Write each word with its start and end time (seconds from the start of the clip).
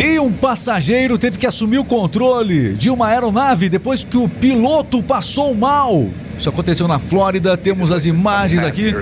E 0.00 0.18
um 0.20 0.32
passageiro 0.32 1.18
teve 1.18 1.38
que 1.38 1.46
assumir 1.46 1.78
o 1.78 1.84
controle 1.84 2.72
de 2.74 2.88
uma 2.88 3.08
aeronave 3.08 3.68
depois 3.68 4.04
que 4.04 4.16
o 4.16 4.28
piloto 4.28 5.02
passou 5.02 5.52
mal. 5.54 6.06
Isso 6.38 6.48
aconteceu 6.48 6.86
na 6.86 7.00
Flórida, 7.00 7.56
temos 7.56 7.90
as 7.90 8.06
imagens 8.06 8.62
aqui. 8.62 8.94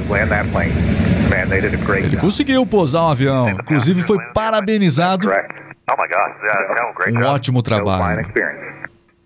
Ele 2.02 2.16
conseguiu 2.16 2.64
pousar 2.64 3.02
o 3.02 3.08
avião, 3.08 3.50
inclusive 3.50 4.02
foi 4.02 4.18
parabenizado. 4.32 5.28
Um 7.12 7.22
ótimo 7.26 7.62
trabalho. 7.62 8.26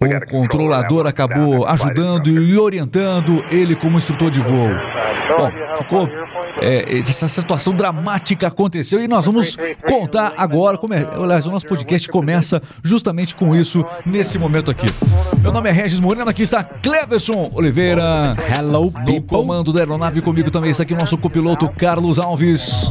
O 0.03 0.31
controlador 0.31 1.07
acabou 1.07 1.67
ajudando 1.67 2.29
e 2.31 2.59
orientando 2.59 3.45
ele 3.51 3.77
como 3.77 3.99
instrutor 3.99 4.31
de 4.31 4.41
voo. 4.41 4.71
Bom, 5.37 5.51
ficou 5.77 6.09
é, 6.63 6.99
essa 6.99 7.29
situação 7.29 7.75
dramática 7.75 8.47
aconteceu 8.47 8.99
e 9.03 9.07
nós 9.07 9.27
vamos 9.27 9.59
contar 9.87 10.33
agora 10.39 10.79
como 10.79 10.95
é. 10.95 11.07
Aliás, 11.13 11.47
o 11.47 11.51
nosso 11.51 11.67
podcast 11.67 12.09
começa 12.09 12.63
justamente 12.83 13.35
com 13.35 13.55
isso 13.55 13.85
nesse 14.07 14.39
momento 14.39 14.71
aqui. 14.71 14.87
Meu 15.41 15.53
nome 15.53 15.69
é 15.69 15.73
Regis 15.73 16.01
Moreno, 16.01 16.31
aqui 16.31 16.43
está 16.43 16.65
Cleverson 16.65 17.51
Oliveira. 17.55 18.35
Hello, 18.57 18.91
No 19.07 19.21
comando 19.23 19.71
da 19.71 19.81
aeronave 19.81 20.23
comigo 20.23 20.51
também 20.51 20.71
está 20.71 20.83
aqui 20.83 20.95
o 20.95 20.99
nosso 20.99 21.19
copiloto 21.19 21.69
Carlos 21.77 22.19
Alves. 22.19 22.91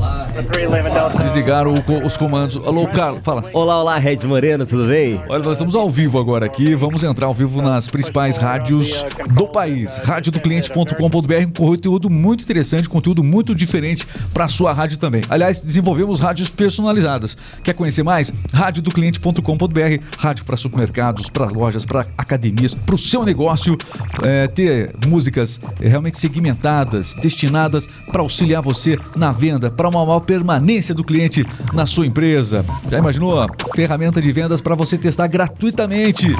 Desligaram 1.24 1.74
os 2.04 2.18
comandos. 2.18 2.56
Alô, 2.58 2.88
Carlos, 2.88 3.22
fala. 3.24 3.44
Olá, 3.52 3.82
olá, 3.82 3.98
Regis 3.98 4.26
Moreno, 4.26 4.66
tudo 4.66 4.88
bem? 4.88 5.20
Olha, 5.28 5.44
nós 5.44 5.54
estamos 5.54 5.76
ao 5.76 5.90
vivo 5.90 6.20
agora 6.20 6.46
aqui. 6.46 6.76
Vamos 6.76 6.99
entrar 7.04 7.28
ao 7.28 7.34
vivo 7.34 7.62
nas 7.62 7.88
principais 7.88 8.38
rádios 8.38 9.06
do 9.34 9.48
país. 9.48 9.98
Radiodocliente.com.br, 9.98 11.48
um 11.48 11.52
conteúdo 11.52 12.10
muito 12.10 12.44
interessante, 12.44 12.90
conteúdo 12.90 13.24
muito 13.24 13.56
diferente 13.56 14.08
para 14.34 14.48
sua 14.48 14.74
rádio 14.74 14.98
também. 14.98 15.22
Aliás, 15.30 15.60
desenvolvemos 15.60 16.20
rádios 16.20 16.50
personalizadas. 16.50 17.38
Quer 17.64 17.74
conhecer 17.74 18.04
mais? 18.04 18.34
Radiodocliente.com.br, 18.54 20.04
rádio 20.18 20.46
para 20.46 20.58
supermercados, 20.58 21.30
para 21.30 21.46
lojas, 21.48 21.86
para 21.86 22.08
academias, 22.18 22.74
para 22.74 22.96
o 22.96 22.98
seu 22.98 23.24
negócio 23.24 23.78
é, 24.24 24.48
ter 24.48 24.94
músicas 25.08 25.60
realmente 25.80 26.18
segmentadas, 26.18 27.14
destinadas 27.16 27.88
para 28.12 28.22
auxiliar 28.22 28.62
você 28.62 28.98
na 29.16 29.32
venda, 29.32 29.70
para 29.72 29.90
uma 29.90 30.06
maior 30.06 30.20
permanência 30.20 30.94
do 30.94 31.04
cliente 31.04 31.46
na 31.74 31.86
sua 31.86 32.06
empresa. 32.06 32.66
Já 32.90 33.00
imaginou? 33.00 33.46
Ferramenta 33.76 34.22
de 34.22 34.32
vendas 34.32 34.62
para 34.62 34.76
você 34.76 34.98
testar 34.98 35.28
gratuitamente. 35.28 36.34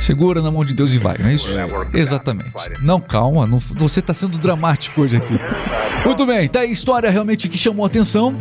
Segura 0.00 0.42
na 0.42 0.50
mão 0.50 0.64
de 0.64 0.74
Deus 0.74 0.92
e 0.92 0.98
vai, 0.98 1.16
não 1.18 1.28
é 1.28 1.34
isso? 1.34 1.52
Exatamente. 1.94 2.50
Não, 2.82 3.00
calma, 3.00 3.46
não- 3.46 3.58
você 3.58 4.00
está 4.00 4.12
sendo 4.12 4.36
dramático 4.38 5.00
hoje 5.00 5.16
aqui. 5.16 5.38
Muito 6.04 6.26
bem, 6.26 6.48
tá 6.48 6.60
aí 6.60 6.68
a 6.68 6.72
história 6.72 7.08
realmente 7.10 7.48
que 7.48 7.56
chamou 7.56 7.84
a 7.84 7.86
atenção 7.86 8.34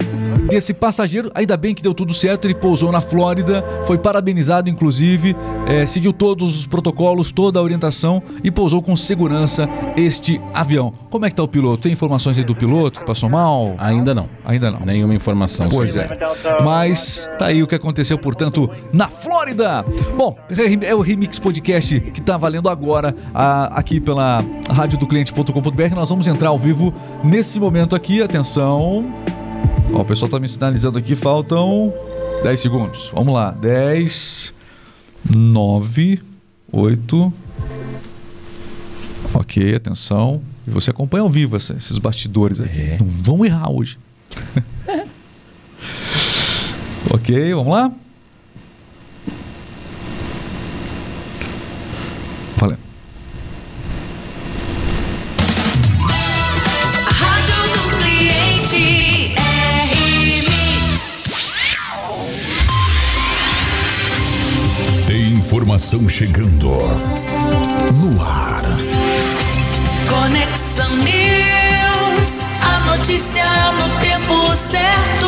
desse 0.49 0.73
passageiro. 0.73 1.31
Ainda 1.33 1.55
bem 1.55 1.73
que 1.73 1.81
deu 1.81 1.93
tudo 1.93 2.13
certo, 2.13 2.45
ele 2.45 2.55
pousou 2.55 2.91
na 2.91 3.01
Flórida, 3.01 3.63
foi 3.85 3.97
parabenizado, 3.97 4.69
inclusive, 4.69 5.35
é, 5.67 5.85
seguiu 5.85 6.11
todos 6.11 6.59
os 6.59 6.65
protocolos, 6.65 7.31
toda 7.31 7.59
a 7.59 7.61
orientação 7.63 8.21
e 8.43 8.51
pousou 8.51 8.81
com 8.81 8.95
segurança 8.95 9.69
este 9.95 10.39
avião. 10.53 10.91
Como 11.09 11.25
é 11.25 11.29
que 11.29 11.35
tá 11.35 11.43
o 11.43 11.47
piloto? 11.47 11.83
Tem 11.83 11.91
informações 11.91 12.37
aí 12.37 12.43
do 12.43 12.55
piloto 12.55 12.94
que 12.99 13.05
passou 13.05 13.29
mal? 13.29 13.75
Ainda 13.77 14.13
não. 14.13 14.29
Ainda 14.43 14.71
não. 14.71 14.79
Nenhuma 14.81 15.13
informação. 15.13 15.69
Pois 15.69 15.95
é. 15.95 16.07
Mas 16.63 17.29
tá 17.37 17.47
aí 17.47 17.61
o 17.63 17.67
que 17.67 17.75
aconteceu, 17.75 18.17
portanto, 18.17 18.69
na 18.93 19.07
Flórida. 19.09 19.83
Bom, 20.17 20.37
é 20.81 20.93
o 20.95 21.01
Remix 21.01 21.37
Podcast 21.39 21.99
que 21.99 22.21
tá 22.21 22.37
valendo 22.37 22.69
agora 22.69 23.15
a- 23.33 23.77
aqui 23.79 23.99
pela 23.99 24.43
radiodocliente.com.br. 24.69 25.95
Nós 25.95 26.09
vamos 26.09 26.27
entrar 26.27 26.49
ao 26.49 26.57
vivo 26.59 26.93
nesse 27.23 27.59
momento 27.59 27.95
aqui. 27.95 28.21
Atenção. 28.21 29.05
Ó, 29.93 30.01
o 30.01 30.05
pessoal 30.05 30.29
tá 30.29 30.39
me 30.39 30.47
sinalizando 30.47 30.97
aqui, 30.97 31.15
faltam 31.15 31.93
10 32.43 32.59
segundos. 32.59 33.11
Vamos 33.13 33.33
lá. 33.33 33.51
10, 33.51 34.53
9, 35.35 36.21
8. 36.71 37.33
Ok, 39.33 39.75
atenção. 39.75 40.41
E 40.67 40.69
você 40.71 40.89
acompanha 40.91 41.21
ao 41.23 41.29
vivo 41.29 41.55
essa- 41.55 41.73
esses 41.73 41.97
bastidores 41.99 42.59
aqui. 42.59 42.97
Não 42.99 43.07
vão 43.07 43.45
errar 43.45 43.69
hoje. 43.71 43.97
Ok, 47.13 47.53
vamos 47.53 47.71
lá? 47.71 47.91
Valeu. 52.57 52.77
Rádio 57.05 57.55
do 57.73 57.97
cliente 57.97 59.35
RMix. 59.91 61.23
Tem 65.07 65.33
informação 65.33 66.07
chegando 66.09 66.67
no 68.01 68.21
ar. 68.23 68.63
Conexão 70.09 70.89
News. 70.97 72.39
A 72.61 72.79
notícia 72.97 73.43
no 73.73 73.89
tempo 73.99 74.55
certo. 74.55 75.25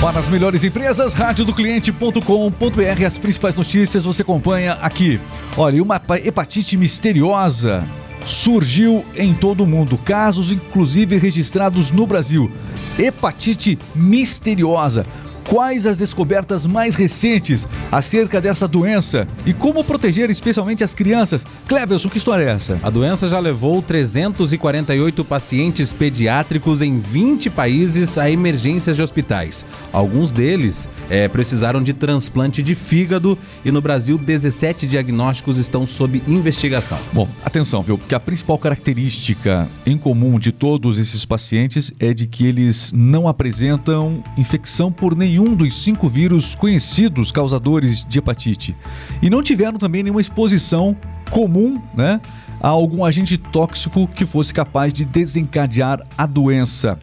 Para 0.00 0.20
as 0.20 0.28
melhores 0.28 0.62
empresas, 0.64 1.12
radiodocliente.com.br, 1.12 3.04
as 3.06 3.18
principais 3.18 3.54
notícias 3.54 4.04
você 4.04 4.22
acompanha 4.22 4.72
aqui. 4.80 5.20
Olha, 5.56 5.82
uma 5.82 5.98
pa- 6.00 6.18
hepatite 6.18 6.76
misteriosa 6.76 7.84
surgiu 8.24 9.04
em 9.16 9.32
todo 9.34 9.64
o 9.64 9.66
mundo, 9.66 9.96
casos 9.98 10.52
inclusive 10.52 11.16
registrados 11.18 11.90
no 11.90 12.06
Brasil. 12.06 12.50
Hepatite 12.98 13.78
misteriosa. 13.94 15.06
Quais 15.48 15.86
as 15.86 15.96
descobertas 15.96 16.66
mais 16.66 16.94
recentes 16.94 17.66
acerca 17.90 18.38
dessa 18.38 18.68
doença 18.68 19.26
e 19.46 19.54
como 19.54 19.82
proteger 19.82 20.28
especialmente 20.28 20.84
as 20.84 20.92
crianças? 20.92 21.42
Cleverson, 21.66 22.10
que 22.10 22.18
história 22.18 22.44
é 22.44 22.50
essa? 22.50 22.78
A 22.82 22.90
doença 22.90 23.26
já 23.30 23.38
levou 23.38 23.80
348 23.80 25.24
pacientes 25.24 25.90
pediátricos 25.90 26.82
em 26.82 27.00
20 27.00 27.48
países 27.48 28.18
a 28.18 28.30
emergências 28.30 28.94
de 28.94 29.02
hospitais. 29.02 29.64
Alguns 29.90 30.32
deles 30.32 30.86
eh, 31.08 31.28
precisaram 31.28 31.82
de 31.82 31.94
transplante 31.94 32.62
de 32.62 32.74
fígado 32.74 33.38
e 33.64 33.70
no 33.70 33.80
Brasil 33.80 34.18
17 34.18 34.86
diagnósticos 34.86 35.56
estão 35.56 35.86
sob 35.86 36.22
investigação. 36.28 36.98
Bom, 37.10 37.26
atenção, 37.42 37.80
viu? 37.80 37.96
Porque 37.96 38.14
a 38.14 38.20
principal 38.20 38.58
característica 38.58 39.66
em 39.86 39.96
comum 39.96 40.38
de 40.38 40.52
todos 40.52 40.98
esses 40.98 41.24
pacientes 41.24 41.90
é 41.98 42.12
de 42.12 42.26
que 42.26 42.44
eles 42.44 42.92
não 42.92 43.26
apresentam 43.26 44.22
infecção 44.36 44.92
por 44.92 45.16
nenhum 45.16 45.37
dos 45.44 45.82
cinco 45.82 46.08
vírus 46.08 46.54
conhecidos 46.54 47.30
causadores 47.30 48.04
de 48.04 48.18
hepatite. 48.18 48.76
E 49.22 49.28
não 49.28 49.42
tiveram 49.42 49.78
também 49.78 50.02
nenhuma 50.02 50.20
exposição 50.20 50.96
comum, 51.30 51.80
né? 51.94 52.20
a 52.60 52.68
algum 52.68 53.04
agente 53.04 53.36
tóxico 53.36 54.08
que 54.08 54.26
fosse 54.26 54.52
capaz 54.52 54.92
de 54.92 55.04
desencadear 55.04 56.04
a 56.16 56.26
doença. 56.26 56.98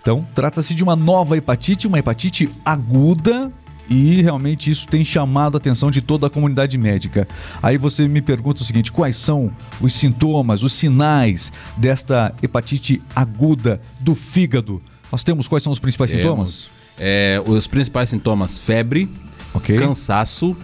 Então, 0.00 0.26
trata-se 0.34 0.74
de 0.74 0.82
uma 0.82 0.96
nova 0.96 1.36
hepatite, 1.36 1.86
uma 1.86 1.98
hepatite 1.98 2.48
aguda, 2.64 3.52
e 3.88 4.20
realmente 4.20 4.70
isso 4.70 4.86
tem 4.88 5.04
chamado 5.04 5.56
a 5.56 5.58
atenção 5.58 5.90
de 5.90 6.00
toda 6.00 6.26
a 6.26 6.30
comunidade 6.30 6.76
médica. 6.76 7.26
Aí 7.62 7.78
você 7.78 8.06
me 8.08 8.20
pergunta 8.20 8.60
o 8.60 8.64
seguinte: 8.64 8.90
quais 8.90 9.16
são 9.16 9.50
os 9.80 9.94
sintomas, 9.94 10.62
os 10.62 10.72
sinais 10.72 11.52
desta 11.76 12.34
hepatite 12.42 13.00
aguda 13.14 13.80
do 14.00 14.14
fígado? 14.14 14.82
Nós 15.10 15.22
temos 15.22 15.46
quais 15.46 15.62
são 15.62 15.72
os 15.72 15.78
principais 15.78 16.10
sintomas? 16.10 16.68
É, 16.98 17.42
os 17.46 17.66
principais 17.66 18.10
sintomas: 18.10 18.58
febre, 18.58 19.08
Ok. 19.54 19.76
cansaço, 19.78 20.56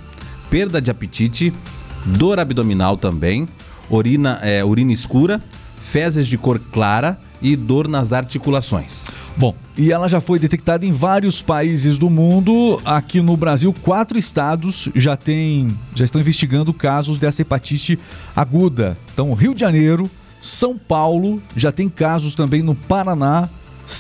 perda 0.51 0.81
de 0.81 0.91
apetite, 0.91 1.53
dor 2.05 2.39
abdominal 2.39 2.97
também, 2.97 3.47
urina, 3.91 4.39
é, 4.43 4.65
urina 4.65 4.93
escura, 4.93 5.41
fezes 5.77 6.27
de 6.27 6.39
cor 6.39 6.61
clara 6.73 7.19
e 7.41 7.57
dor 7.57 7.89
nas 7.89 8.13
articulações. 8.13 9.17
Bom, 9.37 9.55
e 9.77 9.91
ela 9.91 10.09
já 10.09 10.21
foi 10.21 10.39
detectada 10.39 10.87
em 10.87 10.93
vários 10.93 11.43
países 11.43 11.99
do 11.99 12.09
mundo. 12.09 12.81
Aqui 12.85 13.21
no 13.21 13.37
Brasil, 13.37 13.75
quatro 13.83 14.17
estados 14.19 14.89
já 14.95 15.17
têm, 15.17 15.77
já 15.95 16.05
estão 16.05 16.21
investigando 16.21 16.73
casos 16.73 17.19
dessa 17.19 17.43
hepatite 17.43 17.99
aguda. 18.37 18.97
Então, 19.13 19.33
Rio 19.35 19.55
de 19.55 19.61
Janeiro, 19.61 20.09
São 20.41 20.79
Paulo, 20.79 21.43
já 21.57 21.73
tem 21.73 21.89
casos 21.89 22.35
também 22.35 22.63
no 22.63 22.75
Paraná 22.75 23.49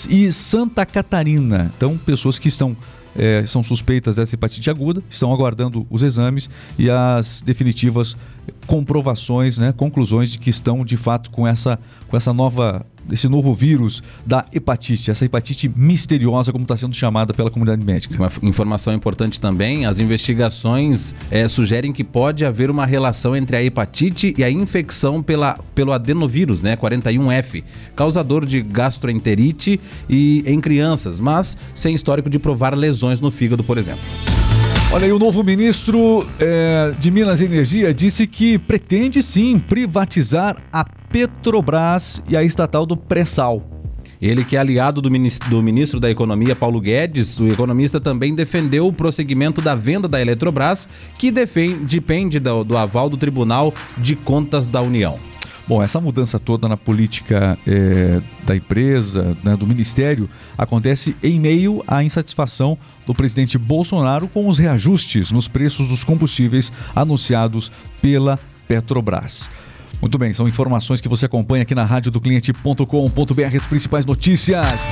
e 0.08 0.30
Santa 0.32 0.86
Catarina. 0.86 1.70
Então, 1.76 1.96
pessoas 1.98 2.38
que 2.38 2.48
estão 2.48 2.76
eh, 3.16 3.44
são 3.46 3.62
suspeitas 3.62 4.16
dessa 4.16 4.34
hepatite 4.34 4.70
aguda, 4.70 5.02
estão 5.10 5.32
aguardando 5.32 5.86
os 5.90 6.02
exames 6.02 6.48
e 6.78 6.88
as 6.88 7.42
definitivas 7.42 8.16
comprovações, 8.66 9.58
né, 9.58 9.72
conclusões 9.72 10.30
de 10.30 10.38
que 10.38 10.50
estão 10.50 10.84
de 10.84 10.96
fato 10.96 11.30
com 11.30 11.46
essa, 11.46 11.78
com 12.08 12.16
essa 12.16 12.32
nova, 12.32 12.86
esse 13.10 13.28
novo 13.28 13.52
vírus 13.52 14.02
da 14.26 14.44
hepatite, 14.52 15.10
essa 15.10 15.24
hepatite 15.24 15.70
misteriosa 15.74 16.52
como 16.52 16.64
está 16.64 16.76
sendo 16.76 16.94
chamada 16.94 17.34
pela 17.34 17.50
comunidade 17.50 17.84
médica. 17.84 18.16
Uma 18.16 18.30
informação 18.42 18.94
importante 18.94 19.40
também: 19.40 19.86
as 19.86 20.00
investigações 20.00 21.14
é, 21.30 21.46
sugerem 21.48 21.92
que 21.92 22.04
pode 22.04 22.44
haver 22.44 22.70
uma 22.70 22.86
relação 22.86 23.34
entre 23.36 23.56
a 23.56 23.62
hepatite 23.62 24.34
e 24.36 24.44
a 24.44 24.50
infecção 24.50 25.22
pela, 25.22 25.58
pelo 25.74 25.92
adenovírus, 25.92 26.62
né, 26.62 26.76
41F, 26.76 27.62
causador 27.94 28.44
de 28.44 28.62
gastroenterite 28.62 29.80
e 30.08 30.42
em 30.46 30.60
crianças, 30.60 31.20
mas 31.20 31.56
sem 31.74 31.94
histórico 31.94 32.28
de 32.28 32.38
provar 32.38 32.76
lesões 32.76 33.20
no 33.20 33.30
fígado, 33.30 33.64
por 33.64 33.78
exemplo. 33.78 34.02
Olha 34.92 35.06
aí, 35.06 35.12
o 35.12 35.18
novo 35.18 35.42
ministro 35.42 36.26
eh, 36.38 36.92
de 36.98 37.10
Minas 37.10 37.40
e 37.40 37.46
Energia 37.46 37.94
disse 37.94 38.26
que 38.26 38.58
pretende 38.58 39.22
sim 39.22 39.58
privatizar 39.58 40.56
a 40.70 40.84
Petrobras 40.84 42.22
e 42.28 42.36
a 42.36 42.44
estatal 42.44 42.84
do 42.84 42.94
pré-sal. 42.96 43.62
Ele 44.20 44.44
que 44.44 44.54
é 44.54 44.60
aliado 44.60 45.00
do 45.00 45.10
minis- 45.10 45.38
do 45.48 45.62
ministro 45.62 45.98
da 45.98 46.10
Economia, 46.10 46.54
Paulo 46.54 46.78
Guedes, 46.80 47.40
o 47.40 47.48
economista 47.48 47.98
também 48.00 48.34
defendeu 48.34 48.86
o 48.86 48.92
prosseguimento 48.92 49.60
da 49.62 49.74
venda 49.74 50.06
da 50.06 50.20
Eletrobras, 50.20 50.88
que 51.18 51.30
defen- 51.30 51.84
depende 51.84 52.38
do, 52.38 52.62
do 52.62 52.76
aval 52.76 53.08
do 53.08 53.16
Tribunal 53.16 53.72
de 53.98 54.14
Contas 54.14 54.66
da 54.66 54.80
União. 54.82 55.18
Bom, 55.66 55.82
essa 55.82 56.00
mudança 56.00 56.38
toda 56.38 56.68
na 56.68 56.76
política 56.76 57.56
eh, 57.66 58.20
da 58.44 58.56
empresa, 58.56 59.36
né, 59.44 59.56
do 59.56 59.66
ministério, 59.66 60.28
acontece 60.58 61.14
em 61.22 61.38
meio 61.38 61.84
à 61.86 62.02
insatisfação 62.02 62.76
do 63.06 63.14
presidente 63.14 63.56
Bolsonaro 63.56 64.26
com 64.26 64.48
os 64.48 64.58
reajustes 64.58 65.30
nos 65.30 65.46
preços 65.46 65.86
dos 65.86 66.02
combustíveis 66.02 66.72
anunciados 66.94 67.70
pela 68.00 68.38
Petrobras. 68.66 69.48
Muito 70.00 70.18
bem, 70.18 70.32
são 70.32 70.48
informações 70.48 71.00
que 71.00 71.08
você 71.08 71.26
acompanha 71.26 71.62
aqui 71.62 71.76
na 71.76 71.84
radiodocliente.com.br, 71.84 73.56
as 73.56 73.66
principais 73.66 74.04
notícias. 74.04 74.88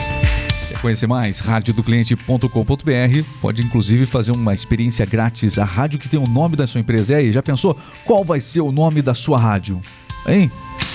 Quer 0.69 0.79
conhecer 0.81 1.09
mais? 1.09 1.41
radiodocliente.com.br. 1.41 3.25
Pode 3.43 3.61
inclusive 3.61 4.07
fazer 4.07 4.31
uma 4.31 4.55
experiência 4.55 5.05
grátis. 5.05 5.59
A 5.59 5.65
rádio 5.65 5.99
que 5.99 6.09
tem 6.09 6.21
o 6.21 6.29
nome 6.29 6.55
da 6.55 6.65
sua 6.65 6.81
empresa. 6.81 7.15
E 7.15 7.17
aí, 7.17 7.33
já 7.33 7.43
pensou 7.43 7.77
qual 8.05 8.23
vai 8.23 8.39
ser 8.39 8.61
o 8.61 8.71
nome 8.71 9.03
da 9.03 9.15
sua 9.15 9.37
rádio? 9.37 9.81
Hein? 10.27 10.51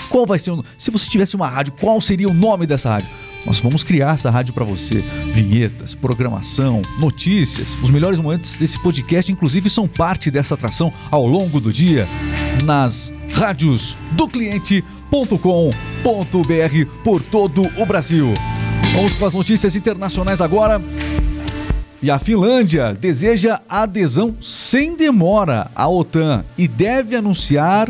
Qual 0.08 0.26
vai 0.26 0.38
ser 0.38 0.52
o... 0.52 0.64
Se 0.78 0.90
você 0.90 1.08
tivesse 1.08 1.36
uma 1.36 1.48
rádio, 1.48 1.74
qual 1.80 2.00
seria 2.00 2.28
o 2.28 2.34
nome 2.34 2.66
dessa 2.66 2.90
rádio? 2.90 3.08
Nós 3.44 3.60
vamos 3.60 3.84
criar 3.84 4.14
essa 4.14 4.30
rádio 4.30 4.52
para 4.52 4.64
você. 4.64 5.00
Vinhetas, 5.32 5.94
programação, 5.94 6.82
notícias. 6.98 7.76
Os 7.80 7.90
melhores 7.90 8.18
momentos 8.18 8.56
desse 8.56 8.80
podcast, 8.80 9.30
inclusive, 9.30 9.70
são 9.70 9.86
parte 9.86 10.30
dessa 10.30 10.54
atração 10.54 10.92
ao 11.10 11.26
longo 11.26 11.60
do 11.60 11.72
dia 11.72 12.08
nas 12.64 13.12
rádios 13.32 13.96
do 14.12 14.26
cliente.com.br 14.26 15.10
por 17.04 17.22
todo 17.22 17.62
o 17.76 17.86
Brasil. 17.86 18.34
Vamos 18.94 19.14
com 19.14 19.26
as 19.26 19.34
notícias 19.34 19.76
internacionais 19.76 20.40
agora. 20.40 20.82
E 22.02 22.10
a 22.10 22.18
Finlândia 22.18 22.94
deseja 22.94 23.60
adesão 23.68 24.36
sem 24.40 24.96
demora 24.96 25.70
à 25.74 25.88
OTAN 25.88 26.44
e 26.58 26.66
deve 26.68 27.16
anunciar 27.16 27.88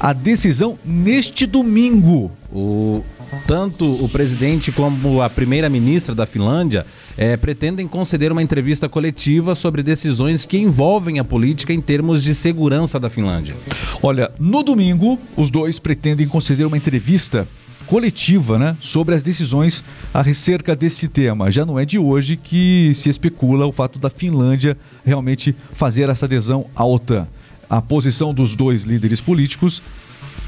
a 0.00 0.14
decisão 0.14 0.78
neste 0.84 1.46
domingo. 1.46 2.32
O, 2.50 3.04
tanto 3.46 3.84
o 4.02 4.08
presidente 4.08 4.72
como 4.72 5.20
a 5.20 5.28
primeira-ministra 5.28 6.14
da 6.14 6.26
Finlândia 6.26 6.84
eh, 7.16 7.36
pretendem 7.36 7.86
conceder 7.86 8.32
uma 8.32 8.42
entrevista 8.42 8.88
coletiva 8.88 9.54
sobre 9.54 9.82
decisões 9.82 10.46
que 10.46 10.58
envolvem 10.58 11.18
a 11.18 11.24
política 11.24 11.72
em 11.72 11.80
termos 11.80 12.24
de 12.24 12.34
segurança 12.34 12.98
da 12.98 13.10
Finlândia. 13.10 13.54
Olha, 14.02 14.30
no 14.38 14.62
domingo, 14.62 15.18
os 15.36 15.50
dois 15.50 15.78
pretendem 15.78 16.26
conceder 16.26 16.66
uma 16.66 16.76
entrevista 16.76 17.46
coletiva, 17.86 18.58
né, 18.58 18.76
sobre 18.80 19.14
as 19.14 19.22
decisões 19.22 19.82
acerca 20.14 20.74
desse 20.74 21.08
tema. 21.08 21.50
Já 21.50 21.66
não 21.66 21.78
é 21.78 21.84
de 21.84 21.98
hoje 21.98 22.36
que 22.36 22.92
se 22.94 23.08
especula 23.08 23.66
o 23.66 23.72
fato 23.72 23.98
da 23.98 24.08
Finlândia 24.08 24.76
realmente 25.04 25.54
fazer 25.72 26.08
essa 26.08 26.26
adesão 26.26 26.64
à 26.74 26.84
OTAN. 26.84 27.26
A 27.70 27.80
posição 27.80 28.34
dos 28.34 28.56
dois 28.56 28.82
líderes 28.82 29.20
políticos 29.20 29.80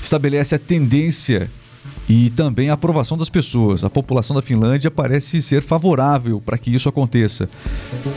estabelece 0.03 0.57
a 0.57 0.59
tendência 0.59 1.49
e 2.09 2.31
também 2.31 2.69
a 2.69 2.75
aprovação 2.75 3.17
das 3.17 3.29
pessoas. 3.29 3.85
A 3.85 3.89
população 3.89 4.35
da 4.35 4.43
Finlândia 4.43 4.91
parece 4.91 5.41
ser 5.41 5.63
favorável 5.63 6.41
para 6.41 6.59
que 6.59 6.75
isso 6.75 6.89
aconteça. 6.89 7.49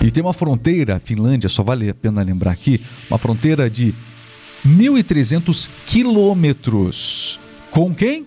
E 0.04 0.10
tem 0.10 0.24
uma 0.24 0.34
fronteira, 0.34 1.00
Finlândia, 1.00 1.48
só 1.48 1.62
vale 1.62 1.88
a 1.90 1.94
pena 1.94 2.24
lembrar 2.24 2.52
aqui, 2.52 2.82
uma 3.10 3.20
fronteira 3.20 3.70
de 3.70 3.94
1.300 4.68 5.70
quilômetros. 5.86 7.40
Com 7.70 7.94
quem? 7.94 8.26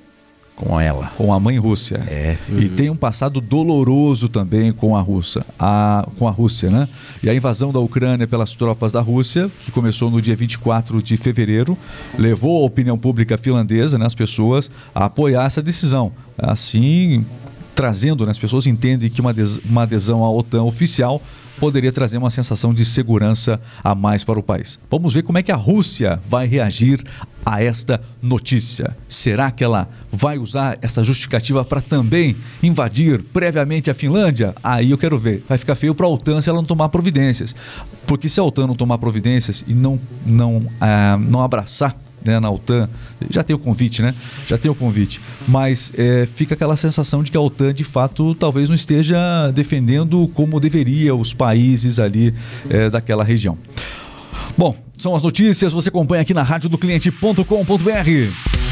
Com 0.58 0.80
ela. 0.80 1.06
Com 1.16 1.32
a 1.32 1.38
mãe 1.38 1.56
Rússia. 1.56 2.02
É. 2.08 2.36
E 2.50 2.68
tem 2.68 2.90
um 2.90 2.96
passado 2.96 3.40
doloroso 3.40 4.28
também 4.28 4.72
com 4.72 4.96
a 4.96 5.00
Rússia, 5.00 5.46
a, 5.56 6.04
com 6.18 6.26
a 6.26 6.32
Rússia, 6.32 6.68
né? 6.68 6.88
E 7.22 7.30
a 7.30 7.34
invasão 7.34 7.72
da 7.72 7.78
Ucrânia 7.78 8.26
pelas 8.26 8.54
tropas 8.54 8.90
da 8.90 9.00
Rússia, 9.00 9.48
que 9.64 9.70
começou 9.70 10.10
no 10.10 10.20
dia 10.20 10.34
24 10.34 11.00
de 11.00 11.16
fevereiro, 11.16 11.78
levou 12.18 12.60
a 12.60 12.66
opinião 12.66 12.96
pública 12.96 13.38
finlandesa, 13.38 13.96
né, 13.98 14.06
as 14.06 14.16
pessoas, 14.16 14.68
a 14.92 15.04
apoiar 15.04 15.46
essa 15.46 15.62
decisão. 15.62 16.10
Assim, 16.36 17.24
trazendo, 17.78 18.24
né, 18.24 18.32
as 18.32 18.38
pessoas 18.40 18.66
entendem 18.66 19.08
que 19.08 19.20
uma, 19.20 19.32
uma 19.64 19.82
adesão 19.84 20.24
à 20.24 20.30
OTAN 20.32 20.64
oficial 20.64 21.22
poderia 21.60 21.92
trazer 21.92 22.18
uma 22.18 22.28
sensação 22.28 22.74
de 22.74 22.84
segurança 22.84 23.60
a 23.84 23.94
mais 23.94 24.24
para 24.24 24.36
o 24.36 24.42
país. 24.42 24.80
Vamos 24.90 25.14
ver 25.14 25.22
como 25.22 25.38
é 25.38 25.44
que 25.44 25.52
a 25.52 25.56
Rússia 25.56 26.18
vai 26.28 26.44
reagir 26.44 27.04
a 27.46 27.62
esta 27.62 28.00
notícia. 28.20 28.96
Será 29.08 29.52
que 29.52 29.62
ela 29.62 29.88
vai 30.10 30.38
usar 30.38 30.76
essa 30.82 31.04
justificativa 31.04 31.64
para 31.64 31.80
também 31.80 32.34
invadir 32.60 33.22
previamente 33.22 33.88
a 33.88 33.94
Finlândia? 33.94 34.56
Aí 34.60 34.90
eu 34.90 34.98
quero 34.98 35.16
ver. 35.16 35.44
Vai 35.48 35.56
ficar 35.56 35.76
feio 35.76 35.94
para 35.94 36.06
a 36.06 36.08
OTAN 36.08 36.42
se 36.42 36.50
ela 36.50 36.58
não 36.58 36.66
tomar 36.66 36.88
providências. 36.88 37.54
Porque 38.08 38.28
se 38.28 38.40
a 38.40 38.42
OTAN 38.42 38.66
não 38.66 38.74
tomar 38.74 38.98
providências 38.98 39.64
e 39.68 39.72
não, 39.72 39.96
não, 40.26 40.60
ah, 40.80 41.16
não 41.16 41.40
abraçar 41.40 41.94
né, 42.24 42.38
na 42.40 42.50
OTAN. 42.50 42.88
Já 43.30 43.42
tem 43.42 43.54
o 43.54 43.58
convite, 43.58 44.00
né? 44.00 44.14
Já 44.46 44.56
tem 44.56 44.70
o 44.70 44.74
convite. 44.74 45.20
Mas 45.46 45.92
é, 45.96 46.26
fica 46.26 46.54
aquela 46.54 46.76
sensação 46.76 47.22
de 47.22 47.30
que 47.30 47.36
a 47.36 47.40
OTAN, 47.40 47.74
de 47.74 47.84
fato, 47.84 48.34
talvez 48.34 48.68
não 48.68 48.74
esteja 48.74 49.50
defendendo 49.52 50.28
como 50.34 50.60
deveria 50.60 51.14
os 51.14 51.34
países 51.34 51.98
ali 51.98 52.32
é, 52.70 52.88
daquela 52.88 53.24
região. 53.24 53.58
Bom, 54.56 54.74
são 54.98 55.14
as 55.14 55.22
notícias. 55.22 55.72
Você 55.72 55.88
acompanha 55.88 56.22
aqui 56.22 56.34
na 56.34 56.42
rádio 56.42 56.68
do 56.68 56.78
cliente.com.br. 56.78 58.67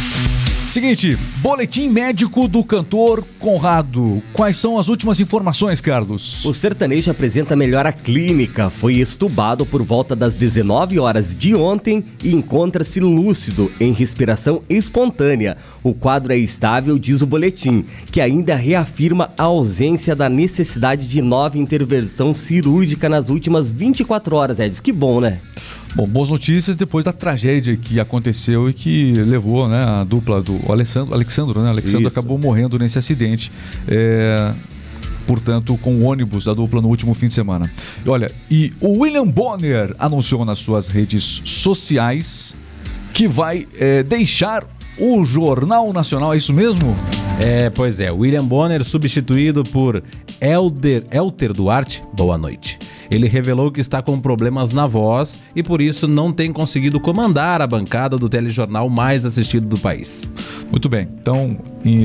Seguinte, 0.77 1.17
boletim 1.39 1.89
médico 1.89 2.47
do 2.47 2.63
cantor 2.63 3.25
Conrado. 3.39 4.23
Quais 4.35 4.59
são 4.59 4.79
as 4.79 4.91
últimas 4.91 5.19
informações, 5.19 5.81
Carlos? 5.81 6.45
O 6.45 6.53
sertanejo 6.53 7.11
apresenta 7.11 7.57
melhora 7.57 7.91
clínica. 7.91 8.69
Foi 8.69 8.93
estubado 8.99 9.65
por 9.65 9.83
volta 9.83 10.15
das 10.15 10.35
19 10.35 10.99
horas 10.99 11.35
de 11.35 11.55
ontem 11.55 12.05
e 12.23 12.35
encontra-se 12.35 13.01
lúcido 13.01 13.73
em 13.81 13.91
respiração 13.91 14.63
espontânea. 14.69 15.57
O 15.83 15.95
quadro 15.95 16.35
é 16.35 16.37
estável, 16.37 16.99
diz 16.99 17.23
o 17.23 17.27
boletim, 17.27 17.87
que 18.13 18.21
ainda 18.21 18.55
reafirma 18.55 19.31
a 19.39 19.45
ausência 19.45 20.15
da 20.15 20.29
necessidade 20.29 21.09
de 21.09 21.23
nova 21.23 21.57
intervenção 21.57 22.35
cirúrgica 22.35 23.09
nas 23.09 23.31
últimas 23.31 23.71
24 23.71 24.37
horas, 24.37 24.61
Edson. 24.61 24.83
Que 24.83 24.93
bom, 24.93 25.23
né? 25.23 25.41
Bom, 25.97 26.07
boas 26.07 26.29
notícias 26.29 26.77
depois 26.77 27.07
da 27.07 27.13
tragédia 27.13 27.75
que 27.75 27.99
aconteceu 27.99 28.69
e 28.69 28.75
que 28.75 29.15
levou 29.15 29.67
né, 29.67 29.83
a 29.83 30.05
dupla 30.05 30.43
do 30.43 30.61
Alessandro, 30.71 31.15
Alexandro, 31.15 31.63
né? 31.63 31.71
Alexandro 31.71 32.07
Isso. 32.07 32.19
acabou 32.19 32.37
morrendo 32.37 32.79
nesse 32.79 32.99
acidente. 32.99 33.51
É, 33.89 34.53
portanto, 35.27 35.75
com 35.79 35.95
o 35.95 36.05
ônibus 36.05 36.45
da 36.45 36.53
dupla 36.53 36.83
no 36.83 36.89
último 36.89 37.15
fim 37.15 37.29
de 37.29 37.35
semana. 37.35 37.73
E 38.05 38.11
olha, 38.11 38.31
e 38.51 38.75
o 38.79 38.99
William 38.99 39.27
Bonner 39.27 39.97
anunciou 39.99 40.45
nas 40.45 40.59
suas 40.59 40.87
redes 40.87 41.41
sociais 41.47 42.55
que 43.15 43.27
vai 43.27 43.67
é, 43.79 44.03
deixar 44.03 44.67
o 44.99 45.25
Jornal 45.25 45.95
Nacional, 45.95 46.35
é 46.35 46.37
isso 46.37 46.53
mesmo? 46.53 46.95
É, 47.41 47.71
pois 47.71 48.01
é, 48.01 48.13
William 48.13 48.45
Bonner 48.45 48.85
substituído 48.85 49.65
por 49.65 50.03
Elder, 50.43 51.05
Elter 51.11 51.55
Duarte, 51.55 52.03
boa 52.13 52.37
noite. 52.37 52.76
Ele 53.11 53.29
revelou 53.29 53.71
que 53.71 53.81
está 53.81 54.03
com 54.03 54.19
problemas 54.21 54.73
na 54.73 54.87
voz 54.87 55.39
e 55.55 55.63
por 55.63 55.81
isso 55.81 56.07
não 56.07 56.33
tem 56.33 56.53
conseguido 56.53 57.01
comandar 57.01 57.61
a 57.61 57.67
bancada 57.67 58.19
do 58.19 58.29
telejornal 58.29 58.89
mais 58.89 59.25
assistido 59.25 59.67
do 59.67 59.79
país. 59.79 60.29
Muito 60.71 60.89
bem. 60.89 61.09
Então, 61.21 61.57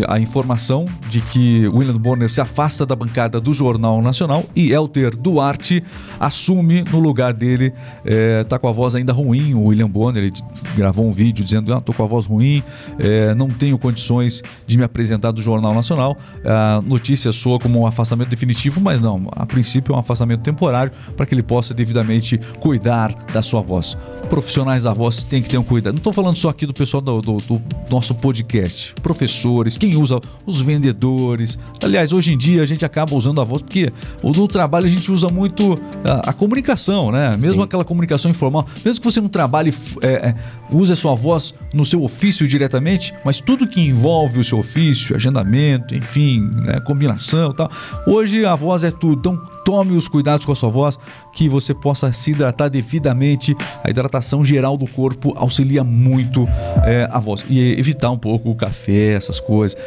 a 0.08 0.20
informação 0.20 0.86
de 1.10 1.22
que 1.22 1.68
William 1.68 1.98
Bonner 1.98 2.30
se 2.30 2.40
afasta 2.40 2.86
da 2.86 2.96
bancada 2.96 3.40
do 3.40 3.54
Jornal 3.54 4.02
Nacional 4.02 4.46
e 4.56 4.72
Elter 4.72 5.16
Duarte 5.16 5.84
assume 6.20 6.84
no 6.84 7.00
lugar 7.00 7.34
dele. 7.34 7.74
É, 8.06 8.44
tá 8.44 8.60
com 8.60 8.68
a 8.68 8.72
voz 8.72 8.94
ainda 8.94 9.12
ruim, 9.12 9.54
o 9.54 9.66
William 9.66 9.90
Bonner. 9.90 10.24
Ele 10.24 10.34
gravou 10.76 11.06
um 11.06 11.12
vídeo 11.12 11.44
dizendo: 11.44 11.74
ah, 11.74 11.82
tô 11.82 11.94
com 11.94 12.04
a 12.04 12.08
voz 12.08 12.26
ruim, 12.26 12.64
é, 13.00 13.34
não 13.34 13.50
tenho 13.50 13.78
condições 13.78 14.44
de 14.68 14.78
me 14.78 14.84
apresentar 14.84 15.32
do 15.32 15.42
Jornal 15.42 15.74
Nacional. 15.74 16.16
A 16.46 16.82
notícia 16.86 17.32
soa 17.32 17.60
como 17.60 17.80
um 17.80 17.88
afastamento 17.88 18.30
definitivo, 18.30 18.80
mas 18.80 19.02
não. 19.02 19.28
A 19.32 19.46
princípio 19.46 19.94
é 19.94 19.96
um 19.96 20.00
afastamento 20.00 20.42
temporário 20.42 20.91
para 21.16 21.26
que 21.26 21.34
ele 21.34 21.44
possa 21.44 21.74
devidamente 21.74 22.40
cuidar 22.60 23.14
da 23.34 23.42
sua 23.42 23.62
voz. 23.62 23.98
Profissionais 24.30 24.84
da 24.84 24.94
voz 24.94 25.24
têm 25.24 25.42
que 25.42 25.50
ter 25.50 25.58
um 25.58 25.64
cuidado. 25.64 25.94
Não 25.94 25.98
estou 26.00 26.14
falando 26.14 26.36
só 26.36 26.50
aqui 26.50 26.66
do 26.66 26.74
pessoal 26.74 27.02
do, 27.02 27.22
do- 27.22 27.38
do 27.38 27.62
nosso 27.90 28.16
podcast. 28.16 28.94
Professores, 29.02 29.78
quem 29.78 29.96
usa, 29.96 30.20
os 30.46 30.62
vendedores. 30.62 31.58
Aliás, 31.84 32.12
hoje 32.14 32.34
em 32.34 32.38
dia 32.38 32.62
a 32.64 32.66
gente 32.66 32.86
acaba 32.86 33.14
usando 33.16 33.42
a 33.42 33.44
voz 33.44 33.62
porque 33.62 33.92
no 34.24 34.48
trabalho 34.48 34.86
a 34.86 34.90
gente 34.90 35.12
usa 35.12 35.28
muito 35.30 35.78
a, 36.06 36.30
a 36.30 36.34
comunicação, 36.34 37.12
né? 37.12 37.36
Mesmo 37.38 37.62
aquela 37.64 37.84
comunicação 37.84 38.32
informal. 38.32 38.66
Mesmo 38.86 39.02
que 39.02 39.06
você 39.12 39.20
não 39.22 39.30
trabalhe, 39.30 39.74
é, 40.02 40.08
é, 40.08 40.36
use 40.72 40.92
a 40.94 40.96
sua 40.96 41.14
voz 41.16 41.54
no 41.74 41.84
seu 41.86 42.04
ofício 42.04 42.48
diretamente, 42.48 43.14
mas 43.26 43.40
tudo 43.40 43.68
que 43.68 43.82
envolve 43.82 44.40
o 44.40 44.44
seu 44.44 44.60
ofício, 44.60 45.16
agendamento, 45.16 45.94
enfim, 45.96 46.50
né, 46.66 46.80
combinação 46.82 47.52
e 47.52 47.56
tal. 47.56 47.70
Hoje 48.08 48.46
a 48.46 48.56
voz 48.56 48.84
é 48.84 48.92
tudo. 48.92 49.20
Então 49.20 49.42
tome 49.64 49.96
os 49.96 50.08
cuidados 50.08 50.46
com 50.46 50.52
a 50.52 50.56
sua 50.56 50.70
voz, 50.70 51.00
que 51.34 51.48
você 51.48 51.74
possa 51.74 52.12
se 52.12 52.32
hidratar 52.32 52.70
devidamente. 52.70 53.56
A 53.84 53.90
hidratação 53.90 54.44
geral 54.44 54.78
do 54.78 54.88
corpo 54.88 55.34
auxilia 55.36 55.84
muito 55.84 56.48
é, 56.86 57.08
a 57.12 57.20
voz. 57.20 57.46
E 57.50 57.74
evitar 57.80 58.12
um 58.12 58.18
pouco 58.18 58.50
o 58.50 58.56
café, 58.56 59.14
essas 59.14 59.40
coisas. 59.40 59.80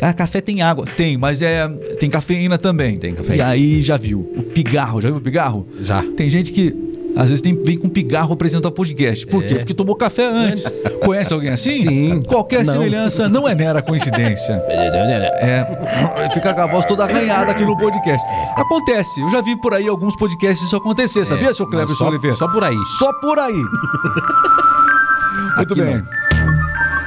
Ah, 0.00 0.12
café 0.12 0.40
tem 0.40 0.62
água? 0.62 0.86
Tem, 0.86 1.16
mas 1.16 1.42
é 1.42 1.68
tem 1.98 2.08
cafeína 2.08 2.58
também. 2.58 2.98
Tem 2.98 3.14
cafeína. 3.14 3.36
E 3.36 3.46
aí 3.46 3.82
já 3.82 3.96
viu. 3.96 4.20
O 4.36 4.42
pigarro, 4.42 5.00
já 5.00 5.08
viu 5.08 5.18
o 5.18 5.20
pigarro? 5.20 5.66
Já. 5.80 6.02
Tem 6.16 6.30
gente 6.30 6.52
que 6.52 6.89
às 7.16 7.30
vezes 7.30 7.40
tem, 7.40 7.54
vem 7.62 7.78
com 7.78 7.88
pigarro 7.88 8.32
apresentar 8.32 8.70
podcast. 8.70 9.26
Por 9.26 9.42
quê? 9.42 9.56
Porque 9.56 9.74
tomou 9.74 9.96
café 9.96 10.26
antes. 10.26 10.82
Conhece 11.04 11.32
alguém 11.32 11.50
assim? 11.50 11.72
Sim. 11.72 12.22
Qualquer 12.22 12.64
Não. 12.64 12.74
semelhança 12.74 13.28
não 13.28 13.48
é 13.48 13.54
mera 13.54 13.82
coincidência. 13.82 14.62
É, 15.40 16.28
fica 16.32 16.52
com 16.54 16.60
a 16.60 16.66
voz 16.66 16.84
toda 16.86 17.04
arranhada 17.04 17.50
aqui 17.50 17.64
no 17.64 17.76
podcast. 17.76 18.26
Acontece, 18.56 19.20
eu 19.20 19.30
já 19.30 19.40
vi 19.40 19.56
por 19.60 19.74
aí 19.74 19.88
alguns 19.88 20.16
podcasts 20.16 20.66
isso 20.66 20.76
acontecer, 20.76 21.24
sabia, 21.24 21.52
seu 21.52 21.66
Cleber 21.66 21.92
É, 21.92 21.96
só, 21.96 22.08
Oliveira? 22.08 22.36
só 22.36 22.48
por 22.48 22.64
aí. 22.64 22.76
Só 22.98 23.12
por 23.20 23.38
aí. 23.38 23.52
Muito 25.56 25.72
Aqui 25.72 25.82
bem. 25.82 26.29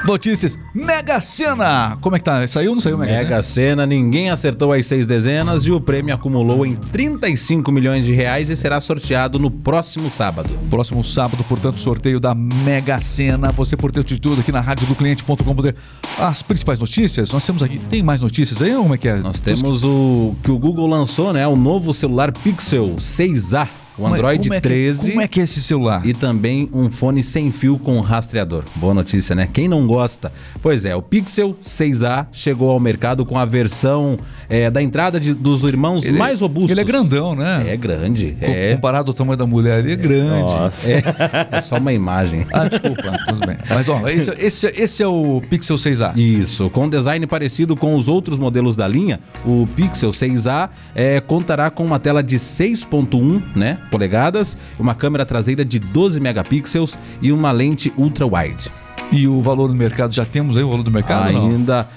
Notícias. 0.05 0.59
Mega 0.73 1.21
Sena. 1.21 1.97
Como 2.01 2.15
é 2.15 2.19
que 2.19 2.25
tá? 2.25 2.45
Saiu 2.45 2.71
ou 2.71 2.75
não 2.75 2.81
saiu 2.81 2.97
Mega, 2.97 3.13
Sena? 3.13 3.23
Mega 3.23 3.41
Sena, 3.41 3.85
ninguém 3.85 4.29
acertou 4.29 4.73
as 4.73 4.85
seis 4.85 5.07
dezenas 5.07 5.65
e 5.65 5.71
o 5.71 5.79
prêmio 5.79 6.13
acumulou 6.13 6.65
em 6.65 6.75
35 6.75 7.71
milhões 7.71 8.05
de 8.05 8.13
reais 8.13 8.49
e 8.49 8.55
será 8.55 8.81
sorteado 8.81 9.39
no 9.39 9.49
próximo 9.49 10.09
sábado. 10.09 10.49
Próximo 10.69 11.03
sábado, 11.03 11.43
portanto, 11.47 11.79
sorteio 11.79 12.19
da 12.19 12.35
Mega 12.35 12.99
Sena. 12.99 13.51
Você 13.53 13.77
por 13.77 13.91
dentro 13.91 14.13
de 14.13 14.19
tudo 14.19 14.41
aqui 14.41 14.51
na 14.51 14.59
rádio 14.59 14.85
do 14.87 14.95
cliente.com.br. 14.95 15.69
As 16.19 16.41
principais 16.41 16.79
notícias, 16.79 17.31
nós 17.31 17.45
temos 17.45 17.63
aqui. 17.63 17.79
Tem 17.79 18.03
mais 18.03 18.19
notícias 18.19 18.61
aí? 18.61 18.75
ou 18.75 18.83
Como 18.83 18.95
é 18.95 18.97
que 18.97 19.07
é? 19.07 19.17
Nós 19.17 19.39
temos 19.39 19.85
o 19.85 20.35
que 20.43 20.51
o 20.51 20.59
Google 20.59 20.87
lançou, 20.87 21.31
né? 21.31 21.47
O 21.47 21.55
novo 21.55 21.93
celular 21.93 22.31
Pixel 22.31 22.95
6A, 22.97 23.67
o 23.97 24.07
é- 24.07 24.11
Android 24.11 24.43
como 24.43 24.53
é 24.53 24.57
que- 24.61 24.67
13 24.69 25.09
Como 25.11 25.21
é 25.21 25.27
que 25.27 25.39
é 25.39 25.43
esse 25.43 25.61
celular? 25.61 26.05
e 26.05 26.13
também 26.13 26.69
um 26.73 26.89
fone 26.89 27.23
sem 27.23 27.51
fio 27.51 27.77
com 27.77 27.99
rastreador. 27.99 28.63
Boa 28.75 28.93
notícia, 28.93 29.35
né? 29.35 29.47
Quem 29.51 29.67
não 29.67 29.85
gosta? 29.85 30.31
Pois 30.61 30.85
é, 30.85 30.95
o 30.95 31.01
Pixel 31.01 31.55
6A 31.63 32.27
chegou 32.31 32.69
ao 32.71 32.79
mercado 32.79 33.25
com 33.25 33.37
a 33.37 33.45
versão 33.45 34.17
é, 34.49 34.69
da 34.69 34.81
entrada 34.81 35.19
de- 35.19 35.33
dos 35.33 35.63
irmãos 35.63 36.05
Ele- 36.05 36.17
mais 36.17 36.41
robustos. 36.41 36.71
Ele 36.71 36.81
é 36.81 36.83
grandão, 36.83 37.35
né? 37.35 37.63
É 37.67 37.77
grande. 37.77 38.37
Co- 38.39 38.45
É, 38.45 38.75
Comparado 38.75 39.09
ao 39.11 39.13
tamanho 39.13 39.37
da 39.37 39.45
mulher, 39.45 39.79
ele 39.79 39.93
é 39.93 39.95
grande. 39.95 40.39
Nossa. 40.53 40.89
é, 40.91 41.03
é 41.51 41.61
só 41.61 41.77
uma 41.77 41.91
imagem. 41.93 42.45
Ah, 42.53 42.67
desculpa, 42.67 43.03
tudo 43.27 43.45
bem. 43.47 43.57
Mas 43.69 43.89
ó, 43.89 44.07
esse, 44.07 44.29
esse, 44.39 44.67
esse 44.75 45.03
é 45.03 45.07
o 45.07 45.41
Pixel 45.49 45.75
6A. 45.77 46.13
Isso, 46.15 46.69
com 46.69 46.87
design 46.89 47.25
parecido 47.25 47.75
com 47.75 47.95
os 47.95 48.07
outros 48.07 48.37
modelos 48.37 48.75
da 48.75 48.87
linha, 48.87 49.19
o 49.45 49.67
Pixel 49.75 50.11
6A 50.11 50.69
é, 50.95 51.19
contará 51.19 51.69
com 51.71 51.83
uma 51.83 51.99
tela 51.99 52.21
de 52.21 52.37
6.1 52.37 53.41
né, 53.55 53.77
polegadas, 53.91 54.57
uma 54.79 54.95
câmera 54.95 55.25
traseira 55.25 55.63
de 55.63 55.79
12 55.79 56.19
megapixels 56.19 56.97
e 57.21 57.31
uma 57.31 57.51
lente 57.51 57.93
ultra-wide. 57.97 58.71
E 59.11 59.27
o 59.27 59.41
valor 59.41 59.67
do 59.67 59.75
mercado, 59.75 60.13
já 60.13 60.25
temos 60.25 60.57
aí 60.57 60.63
o 60.63 60.69
valor 60.69 60.83
do 60.83 60.91
mercado? 60.91 61.27
Ainda 61.27 61.87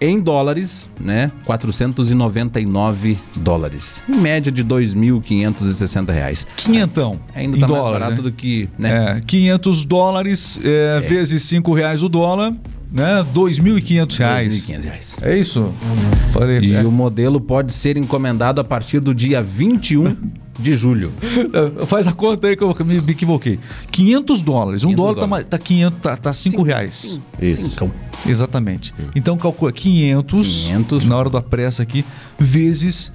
em 0.00 0.18
dólares, 0.18 0.90
né, 0.98 1.30
499 1.44 3.18
dólares. 3.36 4.02
Em 4.08 4.16
média 4.16 4.50
de 4.50 4.64
2.560 4.64 6.10
reais. 6.10 6.46
Quinhentão. 6.56 7.20
Ainda 7.34 7.58
em 7.58 7.60
tá 7.60 7.66
dólares, 7.66 7.90
mais 7.90 8.02
barato 8.02 8.22
né? 8.22 8.30
do 8.30 8.32
que, 8.32 8.68
né? 8.78 9.18
É, 9.18 9.20
500 9.20 9.84
dólares 9.84 10.60
é, 10.64 11.00
vezes 11.00 11.42
5 11.42 11.74
reais 11.74 12.02
o 12.02 12.08
dólar, 12.08 12.52
né? 12.90 13.26
2.500 13.34 14.18
reais. 14.18 14.66
2.500 14.66 14.84
reais. 14.84 15.20
É 15.22 15.38
isso? 15.38 15.70
Falei. 16.32 16.60
E 16.60 16.74
é. 16.76 16.80
o 16.80 16.90
modelo 16.90 17.38
pode 17.38 17.72
ser 17.72 17.98
encomendado 17.98 18.58
a 18.58 18.64
partir 18.64 19.00
do 19.00 19.14
dia 19.14 19.42
21 19.42 20.16
de 20.60 20.76
julho. 20.76 21.12
Faz 21.86 22.06
a 22.06 22.12
conta 22.12 22.48
aí 22.48 22.56
que 22.56 22.62
eu 22.62 22.74
me 22.84 23.00
me 23.00 23.12
equivoquei. 23.12 23.58
500 23.90 24.42
dólares. 24.42 24.84
Um 24.84 24.88
500 24.88 24.96
dólar 24.96 25.14
tá, 25.14 25.26
dólares. 25.26 25.46
tá 25.50 25.58
500, 25.58 26.00
tá, 26.00 26.16
tá 26.16 26.32
5 26.34 26.62
reais. 26.62 27.20
Isso. 27.40 27.68
Cincão. 27.68 27.92
Exatamente. 28.26 28.94
Então 29.14 29.36
calcula 29.36 29.72
500, 29.72 30.66
500. 30.66 31.04
na 31.06 31.16
hora 31.16 31.30
da 31.30 31.40
pressa 31.40 31.82
aqui, 31.82 32.04
vezes 32.38 33.12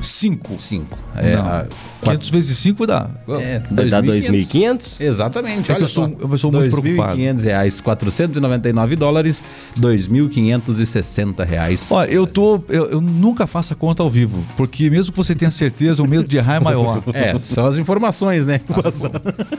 5. 0.00 0.58
5. 0.58 0.98
É, 1.16 1.36
Não. 1.36 1.46
a, 1.46 1.66
500 2.02 2.30
vezes 2.30 2.58
5 2.58 2.86
dá. 2.86 3.08
é 3.40 3.60
Dá 3.70 3.84
2.500? 4.02 5.00
Exatamente, 5.00 5.70
É 5.70 5.74
olha 5.74 5.82
eu 5.84 5.88
sou- 5.88 6.16
eu 6.20 6.38
sou 6.38 6.50
muito 6.50 6.70
preocupado. 6.80 7.16
2.500 7.16 7.44
reais, 7.44 7.80
499 7.80 8.96
dólares, 8.96 9.42
2.560 9.78 11.44
reais. 11.44 11.90
Olha, 11.90 12.10
eu 12.10 12.26
tô. 12.26 12.60
Eu, 12.68 12.90
eu 12.90 13.00
nunca 13.00 13.46
faço 13.46 13.72
a 13.72 13.76
conta 13.76 14.02
ao 14.02 14.10
vivo, 14.10 14.44
porque 14.56 14.88
mesmo 14.90 15.12
que 15.12 15.16
você 15.16 15.34
tenha 15.34 15.50
certeza, 15.50 16.02
o 16.02 16.08
medo 16.08 16.26
de 16.28 16.36
errar 16.36 16.56
é 16.56 16.60
maior. 16.60 17.02
É, 17.12 17.38
são 17.40 17.66
as 17.66 17.76
informações, 17.76 18.46
né? 18.46 18.60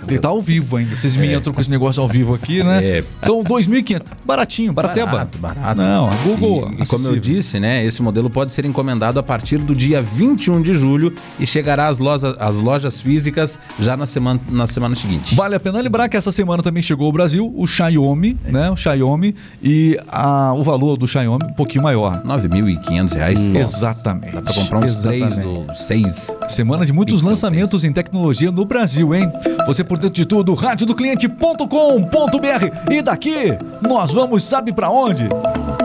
Ele 0.07 0.17
tá 0.19 0.29
ao 0.29 0.41
vivo 0.41 0.77
ainda. 0.77 0.95
Vocês 0.95 1.15
me 1.15 1.31
entram 1.33 1.53
com 1.53 1.59
esse 1.61 1.69
negócio 1.69 2.01
ao 2.01 2.07
vivo 2.07 2.33
aqui, 2.33 2.63
né? 2.63 2.83
É. 2.83 3.03
Então, 3.21 3.43
2.500. 3.43 4.01
Baratinho, 4.25 4.73
barateba. 4.73 5.11
Barato, 5.11 5.37
barato. 5.37 5.77
Não, 5.81 6.07
a 6.07 6.15
Google. 6.23 6.71
E, 6.77 6.81
e 6.83 6.85
como 6.87 7.07
eu 7.07 7.15
disse, 7.17 7.59
né, 7.59 7.83
esse 7.85 8.01
modelo 8.01 8.29
pode 8.29 8.51
ser 8.53 8.65
encomendado 8.65 9.19
a 9.19 9.23
partir 9.23 9.57
do 9.59 9.75
dia 9.75 10.01
21 10.01 10.61
de 10.61 10.73
julho 10.73 11.13
e 11.39 11.45
chegará 11.45 11.87
às 11.87 11.99
lojas, 11.99 12.30
às 12.39 12.59
lojas 12.59 13.01
físicas 13.01 13.57
já 13.79 13.95
na 13.97 14.05
semana, 14.05 14.39
na 14.49 14.67
semana 14.67 14.95
seguinte. 14.95 15.35
Vale 15.35 15.55
a 15.55 15.59
pena 15.59 15.79
lembrar 15.81 16.07
que 16.09 16.15
essa 16.17 16.31
semana 16.31 16.61
também 16.63 16.81
chegou 16.83 17.05
ao 17.07 17.11
Brasil 17.11 17.51
o 17.55 17.65
Xiaomi, 17.67 18.37
né? 18.45 18.69
O 18.69 18.75
Xiaomi 18.75 19.35
e 19.61 19.97
a- 20.07 20.53
o 20.55 20.63
valor 20.63 20.97
do 20.97 21.07
Xiaomi 21.07 21.43
um 21.45 21.53
pouquinho 21.53 21.83
maior. 21.83 22.21
9.500 22.23 23.13
reais. 23.13 23.53
Exatamente. 23.55 24.33
Dá 24.33 24.41
pra 24.41 24.53
comprar 24.53 24.79
uns 24.79 24.97
três 24.97 25.39
do 25.39 25.65
seis. 25.73 26.35
Semana 26.47 26.85
de 26.85 26.93
muitos 26.93 27.21
lançamentos 27.21 27.83
em 27.83 27.91
tecnologia 27.91 28.51
no 28.51 28.65
Brasil, 28.65 29.13
hein? 29.15 29.31
Você 29.67 29.83
por 29.83 29.97
dentro 29.97 30.15
de 30.15 30.25
tudo, 30.25 30.53
radiodocliente.com.br. 30.53 32.91
E 32.91 33.01
daqui 33.01 33.57
nós 33.87 34.11
vamos, 34.11 34.43
sabe 34.43 34.71
pra 34.73 34.89
onde? 34.89 35.27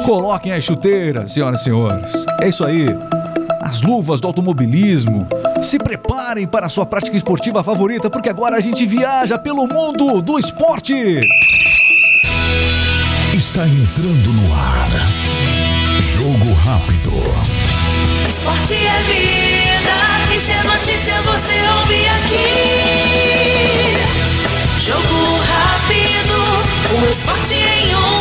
Coloquem 0.04 0.52
as 0.52 0.64
chuteiras, 0.64 1.32
senhoras 1.32 1.60
e 1.60 1.64
senhores. 1.64 2.26
É 2.40 2.48
isso 2.48 2.64
aí. 2.64 2.86
As 3.62 3.82
luvas 3.82 4.20
do 4.20 4.26
automobilismo. 4.28 5.26
Se 5.62 5.78
preparem 5.78 6.46
para 6.46 6.66
a 6.66 6.68
sua 6.68 6.86
prática 6.86 7.16
esportiva 7.16 7.64
favorita, 7.64 8.10
porque 8.10 8.28
agora 8.28 8.56
a 8.56 8.60
gente 8.60 8.84
viaja 8.86 9.38
pelo 9.38 9.66
mundo 9.66 10.20
do 10.22 10.38
esporte. 10.38 11.20
Está 13.34 13.66
entrando 13.66 14.32
no 14.32 14.54
ar. 14.54 14.90
Jogo 16.00 16.52
rápido. 16.52 17.10
Esporte 18.28 18.74
é 18.74 19.02
vida. 19.02 19.96
E 20.34 20.38
se 20.38 20.52
é 20.52 20.62
notícia, 20.62 21.22
você 21.22 21.54
ouve 21.80 22.06
aqui. 22.06 22.56
Jogo 24.78 25.40
rápido. 25.42 26.36
O 27.02 27.10
esporte 27.10 27.54
em 27.54 27.94
um 27.94 28.15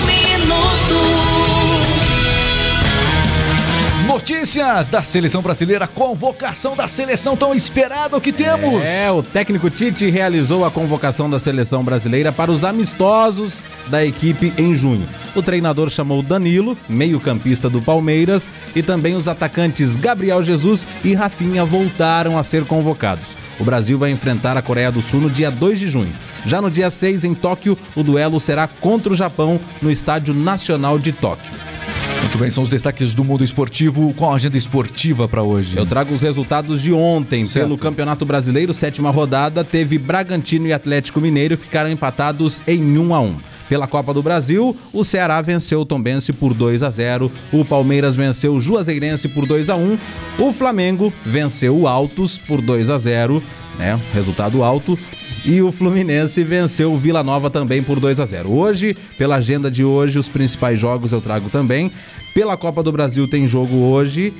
Notícias 4.15 4.89
da 4.89 5.03
seleção 5.03 5.41
brasileira, 5.41 5.85
convocação 5.87 6.73
da 6.73 6.87
seleção 6.87 7.35
tão 7.35 7.53
esperado 7.53 8.21
que 8.21 8.31
temos. 8.31 8.81
É, 8.81 9.11
o 9.11 9.21
técnico 9.21 9.69
Tite 9.69 10.09
realizou 10.09 10.63
a 10.63 10.71
convocação 10.71 11.29
da 11.29 11.37
seleção 11.37 11.83
brasileira 11.83 12.31
para 12.31 12.49
os 12.49 12.63
amistosos 12.63 13.65
da 13.89 14.05
equipe 14.05 14.53
em 14.57 14.73
junho. 14.73 15.05
O 15.35 15.43
treinador 15.43 15.89
chamou 15.89 16.23
Danilo, 16.23 16.77
meio-campista 16.87 17.69
do 17.69 17.81
Palmeiras, 17.81 18.49
e 18.73 18.81
também 18.81 19.15
os 19.15 19.27
atacantes 19.27 19.97
Gabriel 19.97 20.41
Jesus 20.41 20.87
e 21.03 21.13
Rafinha 21.13 21.65
voltaram 21.65 22.39
a 22.39 22.43
ser 22.43 22.63
convocados. 22.63 23.37
O 23.59 23.65
Brasil 23.65 23.99
vai 23.99 24.11
enfrentar 24.11 24.55
a 24.55 24.61
Coreia 24.61 24.93
do 24.93 25.01
Sul 25.01 25.19
no 25.19 25.29
dia 25.29 25.51
2 25.51 25.77
de 25.77 25.89
junho. 25.89 26.13
Já 26.45 26.61
no 26.61 26.71
dia 26.71 26.89
6, 26.89 27.25
em 27.25 27.33
Tóquio, 27.33 27.77
o 27.93 28.01
duelo 28.01 28.39
será 28.39 28.65
contra 28.65 29.11
o 29.11 29.15
Japão 29.15 29.59
no 29.81 29.91
Estádio 29.91 30.33
Nacional 30.33 30.97
de 30.97 31.11
Tóquio. 31.11 31.74
Muito 32.21 32.37
bem, 32.37 32.49
são 32.49 32.63
os 32.63 32.69
destaques 32.69 33.13
do 33.13 33.23
mundo 33.23 33.43
esportivo. 33.43 34.13
Qual 34.15 34.31
a 34.31 34.35
agenda 34.35 34.57
esportiva 34.57 35.27
para 35.27 35.43
hoje? 35.43 35.77
Eu 35.77 35.85
trago 35.85 36.13
os 36.13 36.21
resultados 36.21 36.81
de 36.81 36.91
ontem. 36.91 37.45
Certo. 37.45 37.65
Pelo 37.65 37.77
Campeonato 37.77 38.25
Brasileiro, 38.25 38.73
sétima 38.73 39.09
rodada, 39.09 39.63
teve 39.63 39.97
Bragantino 39.97 40.67
e 40.67 40.73
Atlético 40.73 41.21
Mineiro 41.21 41.57
ficaram 41.57 41.89
empatados 41.89 42.61
em 42.67 42.97
1 42.97 43.13
a 43.13 43.19
1. 43.21 43.39
Pela 43.69 43.87
Copa 43.87 44.13
do 44.13 44.21
Brasil, 44.21 44.75
o 44.93 45.03
Ceará 45.03 45.41
venceu 45.41 45.81
o 45.81 45.85
Tombense 45.85 46.31
por 46.31 46.53
2 46.53 46.83
a 46.83 46.89
0, 46.89 47.31
o 47.51 47.65
Palmeiras 47.65 48.15
venceu 48.15 48.53
o 48.53 48.61
Juazeirense 48.61 49.27
por 49.27 49.45
2 49.47 49.69
a 49.69 49.75
1, 49.75 49.97
o 50.39 50.51
Flamengo 50.51 51.11
venceu 51.25 51.75
o 51.75 51.87
Altos 51.87 52.37
por 52.37 52.61
2 52.61 52.89
a 52.91 52.99
0, 52.99 53.41
né? 53.79 53.99
Resultado 54.13 54.63
alto. 54.63 54.97
E 55.45 55.61
o 55.61 55.71
Fluminense 55.71 56.43
venceu 56.43 56.91
o 56.91 56.97
Vila 56.97 57.23
Nova 57.23 57.51
também 57.51 57.83
por 57.83 57.99
2 57.99 58.19
a 58.19 58.25
0. 58.25 58.51
Hoje, 58.51 58.95
pela 59.15 59.35
agenda 59.35 59.69
de 59.69 59.83
hoje, 59.83 60.17
os 60.17 60.27
principais 60.27 60.79
jogos 60.79 61.11
eu 61.11 61.21
trago 61.21 61.51
também. 61.51 61.91
Pela 62.33 62.57
Copa 62.57 62.81
do 62.81 62.91
Brasil 62.91 63.27
tem 63.27 63.47
jogo 63.47 63.75
hoje. 63.75 64.33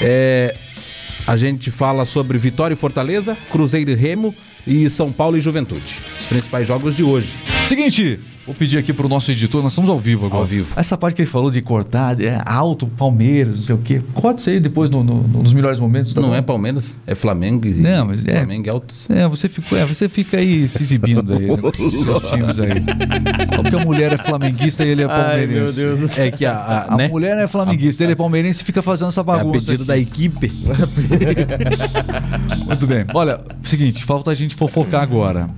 É, 0.00 0.56
a 1.26 1.36
gente 1.36 1.70
fala 1.70 2.06
sobre 2.06 2.38
Vitória 2.38 2.72
e 2.72 2.76
Fortaleza, 2.76 3.36
Cruzeiro 3.50 3.90
e 3.90 3.94
Remo 3.94 4.34
e 4.66 4.88
São 4.88 5.12
Paulo 5.12 5.36
e 5.36 5.40
Juventude. 5.40 6.02
Os 6.18 6.24
principais 6.24 6.66
jogos 6.66 6.96
de 6.96 7.04
hoje. 7.04 7.49
Seguinte, 7.70 8.18
vou 8.44 8.52
pedir 8.52 8.78
aqui 8.78 8.92
pro 8.92 9.08
nosso 9.08 9.30
editor, 9.30 9.62
nós 9.62 9.70
estamos 9.70 9.88
ao 9.88 9.96
vivo 9.96 10.26
agora. 10.26 10.42
Ao 10.42 10.44
vivo. 10.44 10.74
Essa 10.76 10.98
parte 10.98 11.14
que 11.14 11.22
ele 11.22 11.30
falou 11.30 11.52
de 11.52 11.62
cortar, 11.62 12.20
é 12.20 12.42
alto, 12.44 12.88
Palmeiras, 12.88 13.58
não 13.58 13.62
sei 13.62 13.74
o 13.76 13.78
quê. 13.78 14.02
Corta 14.12 14.40
isso 14.40 14.50
aí 14.50 14.58
depois 14.58 14.90
no- 14.90 15.04
no- 15.04 15.22
nos 15.22 15.52
melhores 15.52 15.78
momentos. 15.78 16.12
tá 16.12 16.20
Não 16.20 16.30
bom? 16.30 16.34
é 16.34 16.42
Palmeiras, 16.42 16.98
é 17.06 17.14
Flamengo 17.14 17.68
e 17.68 17.74
Não, 17.74 18.06
mas 18.06 18.26
é- 18.26 18.32
Flamengo 18.32 18.66
e 18.66 18.70
Altos. 18.70 19.08
É, 19.08 19.28
você 19.28 19.48
fica, 19.48 19.76
é, 19.76 19.86
você 19.86 20.08
fica 20.08 20.38
aí 20.38 20.66
se 20.66 20.82
exibindo 20.82 21.32
aí, 21.32 21.46
né, 21.46 21.56
com 21.58 21.86
os 21.86 21.94
seus 22.02 22.22
times 22.28 22.58
aí. 22.58 22.80
Porque 23.54 23.76
a 23.76 23.84
mulher 23.86 24.14
é 24.14 24.18
flamenguista 24.18 24.84
e 24.84 24.88
ele 24.88 25.04
é 25.04 25.06
palmeirense. 25.06 25.80
É 26.20 26.28
que 26.32 26.44
a, 26.44 26.52
a, 26.56 26.94
A 26.94 26.96
né? 26.96 27.06
mulher 27.06 27.38
é 27.38 27.46
flamenguista, 27.46 28.02
ele 28.02 28.14
é 28.14 28.16
palmeirense 28.16 28.62
e 28.62 28.64
fica 28.64 28.82
fazendo 28.82 29.10
essa 29.10 29.20
É 29.20 29.22
a 29.22 29.24
bagunça. 29.24 29.66
pedido 29.70 29.84
da 29.84 29.96
equipe. 29.96 30.50
Muito 32.66 32.86
bem. 32.88 33.04
Olha, 33.14 33.40
seguinte, 33.62 34.02
falta 34.04 34.32
a 34.32 34.34
gente 34.34 34.56
fofocar 34.56 35.02
agora. 35.04 35.48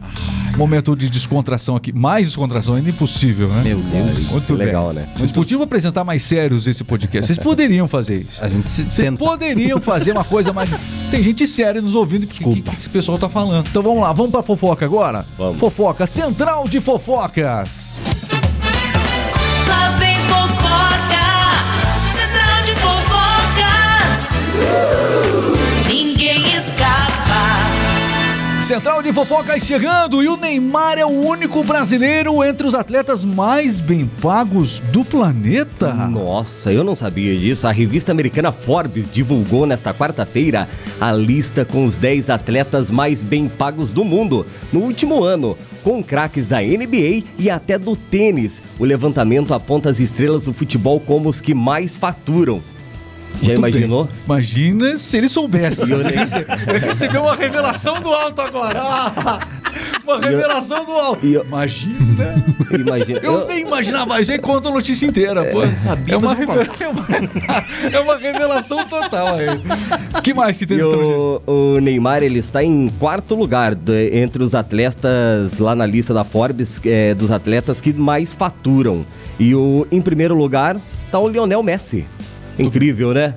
Momento 0.56 0.94
de 0.94 1.08
descontração 1.08 1.74
aqui. 1.76 1.92
Mais 1.92 2.26
descontração 2.28 2.74
ainda 2.74 2.88
impossível, 2.90 3.48
né? 3.48 3.62
Meu 3.64 3.78
Deus. 3.78 4.30
Muito 4.30 4.54
bem. 4.56 4.66
legal, 4.66 4.92
né? 4.92 5.06
Vocês 5.16 5.30
podiam 5.32 5.62
apresentar 5.62 6.04
mais 6.04 6.22
sérios 6.22 6.66
esse 6.66 6.84
podcast. 6.84 7.26
Vocês 7.26 7.38
poderiam 7.38 7.88
fazer 7.88 8.16
isso. 8.16 8.44
A 8.44 8.48
gente 8.48 8.70
se 8.70 8.82
Vocês 8.84 9.08
tenta. 9.08 9.18
poderiam 9.18 9.80
fazer 9.80 10.12
uma 10.12 10.24
coisa 10.24 10.52
mais. 10.52 10.70
Tem 11.10 11.22
gente 11.22 11.46
séria 11.46 11.80
nos 11.80 11.94
ouvindo. 11.94 12.26
Desculpa. 12.26 12.58
O 12.58 12.62
que, 12.62 12.70
que 12.70 12.76
esse 12.78 12.88
pessoal 12.90 13.18
tá 13.18 13.28
falando? 13.28 13.66
Então 13.68 13.82
vamos 13.82 14.00
lá, 14.02 14.12
vamos 14.12 14.30
pra 14.30 14.42
fofoca 14.42 14.84
agora? 14.84 15.24
Vamos. 15.38 15.58
Fofoca, 15.58 16.06
Central 16.06 16.68
de 16.68 16.80
Fofocas. 16.80 17.98
Central 28.72 29.02
de 29.02 29.12
Fofocas 29.12 29.62
chegando 29.62 30.22
e 30.22 30.28
o 30.28 30.36
Neymar 30.38 30.98
é 30.98 31.04
o 31.04 31.10
único 31.10 31.62
brasileiro 31.62 32.42
entre 32.42 32.66
os 32.66 32.74
atletas 32.74 33.22
mais 33.22 33.82
bem 33.82 34.10
pagos 34.22 34.80
do 34.80 35.04
planeta. 35.04 35.92
Nossa, 35.92 36.72
eu 36.72 36.82
não 36.82 36.96
sabia 36.96 37.38
disso. 37.38 37.66
A 37.66 37.70
revista 37.70 38.12
americana 38.12 38.50
Forbes 38.50 39.12
divulgou 39.12 39.66
nesta 39.66 39.92
quarta-feira 39.92 40.66
a 40.98 41.12
lista 41.12 41.66
com 41.66 41.84
os 41.84 41.96
10 41.96 42.30
atletas 42.30 42.88
mais 42.88 43.22
bem 43.22 43.46
pagos 43.46 43.92
do 43.92 44.06
mundo 44.06 44.46
no 44.72 44.80
último 44.80 45.22
ano, 45.22 45.54
com 45.84 46.02
craques 46.02 46.48
da 46.48 46.62
NBA 46.62 47.24
e 47.38 47.50
até 47.50 47.78
do 47.78 47.94
tênis. 47.94 48.62
O 48.78 48.86
levantamento 48.86 49.52
aponta 49.52 49.90
as 49.90 50.00
estrelas 50.00 50.46
do 50.46 50.54
futebol 50.54 50.98
como 50.98 51.28
os 51.28 51.42
que 51.42 51.52
mais 51.52 51.94
faturam. 51.94 52.62
Já 53.40 53.48
Muito 53.48 53.58
imaginou? 53.58 54.04
bem. 54.04 54.14
Imagina 54.26 54.96
se 54.96 55.16
ele 55.16 55.28
soubesse. 55.28 55.90
Eu 55.90 55.98
nem- 55.98 56.14
uma 57.20 57.34
revelação 57.34 57.94
do 58.00 58.08
alto 58.12 58.40
agora. 58.40 58.80
Ah, 58.82 59.46
uma 60.04 60.20
revelação 60.20 60.84
do 60.84 60.92
alto. 60.92 61.26
eu- 61.26 61.44
Imagina. 61.44 62.34
Imagina. 62.72 63.20
Eu 63.22 63.46
nem 63.46 63.62
imaginava, 63.66 64.14
aí 64.30 64.38
conta 64.38 64.68
a 64.68 64.72
notícia 64.72 65.06
inteira, 65.06 65.44
pô. 65.46 65.66
sabia, 65.76 66.14
é, 66.14 66.16
uma 66.16 66.28
mas 66.30 66.40
eu 66.40 66.46
vou 66.46 66.56
revela- 66.56 66.76
é, 66.80 66.88
uma, 66.88 67.96
é 67.96 68.00
uma 68.00 68.16
revelação 68.16 68.84
total 68.86 69.36
aí. 69.36 69.46
que 70.22 70.32
mais 70.34 70.56
que 70.58 70.66
tem 70.66 70.80
o, 70.82 71.42
o 71.46 71.80
Neymar 71.80 72.22
ele 72.22 72.38
está 72.38 72.62
em 72.62 72.88
quarto 72.98 73.34
lugar 73.34 73.74
de- 73.74 74.10
entre 74.16 74.42
os 74.42 74.54
atletas 74.54 75.58
lá 75.58 75.74
na 75.74 75.86
lista 75.86 76.14
da 76.14 76.24
Forbes 76.24 76.80
é, 76.84 77.14
dos 77.14 77.30
atletas 77.30 77.80
que 77.80 77.92
mais 77.92 78.32
faturam. 78.32 79.04
E 79.38 79.54
o 79.54 79.86
em 79.90 80.00
primeiro 80.00 80.34
lugar 80.36 80.76
está 81.06 81.18
o 81.18 81.28
Lionel 81.28 81.62
Messi. 81.62 82.06
Incrível, 82.62 83.12
né? 83.14 83.34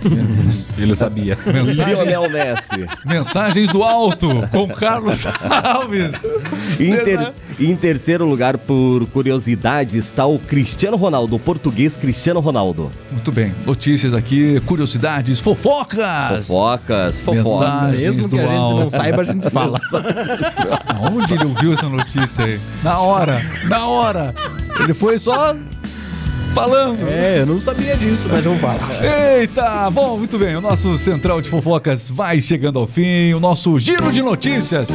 Ele 0.78 0.94
sabia. 0.94 1.36
Mensagens, 1.44 1.98
Lionel 1.98 2.30
Messi. 2.30 2.86
mensagens 3.04 3.68
do 3.70 3.82
alto 3.82 4.28
com 4.52 4.68
Carlos 4.68 5.24
Alves. 5.64 6.12
E 6.78 6.84
em, 6.92 6.96
ter- 6.98 7.34
em 7.58 7.74
terceiro 7.74 8.24
lugar, 8.24 8.56
por 8.58 9.04
curiosidade, 9.06 9.98
está 9.98 10.24
o 10.24 10.38
Cristiano 10.38 10.96
Ronaldo, 10.96 11.34
o 11.34 11.38
português 11.40 11.96
Cristiano 11.96 12.38
Ronaldo. 12.38 12.92
Muito 13.10 13.32
bem, 13.32 13.52
notícias 13.66 14.14
aqui, 14.14 14.60
curiosidades, 14.66 15.40
fofocas. 15.40 16.46
Fofocas, 16.46 17.18
fofocas. 17.18 17.48
Mensagens 17.48 18.00
Mesmo 18.16 18.28
que 18.28 18.36
do 18.36 18.40
a 18.40 18.46
gente 18.46 18.56
não 18.56 18.78
alto. 18.82 18.90
saiba, 18.90 19.22
a 19.22 19.24
gente 19.24 19.50
fala. 19.50 19.80
Aonde 20.94 21.34
ele 21.34 21.44
ouviu 21.44 21.72
essa 21.72 21.88
notícia 21.88 22.44
aí? 22.44 22.60
Na 22.84 23.00
hora, 23.00 23.42
na 23.68 23.86
hora. 23.88 24.32
Ele 24.80 24.94
foi 24.94 25.18
só 25.18 25.56
falando. 26.62 27.08
É, 27.08 27.40
eu 27.40 27.46
não 27.46 27.60
sabia 27.60 27.96
disso, 27.96 28.28
mas 28.30 28.44
eu 28.44 28.54
vou 28.54 28.60
falar. 28.60 28.90
Eita, 29.40 29.90
bom, 29.90 30.18
muito 30.18 30.38
bem. 30.38 30.56
O 30.56 30.60
nosso 30.60 30.96
Central 30.98 31.40
de 31.40 31.48
Fofocas 31.48 32.08
vai 32.08 32.40
chegando 32.40 32.78
ao 32.78 32.86
fim. 32.86 33.32
O 33.34 33.40
nosso 33.40 33.78
giro 33.78 34.10
de 34.10 34.22
notícias 34.22 34.88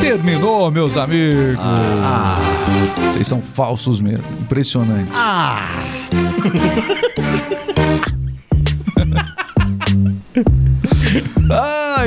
terminou, 0.00 0.70
meus 0.70 0.96
amigos. 0.96 1.56
Vocês 3.10 3.26
são 3.26 3.40
falsos 3.40 4.00
mesmo. 4.00 4.24
Impressionante. 4.40 5.10
Ai, 5.14 5.90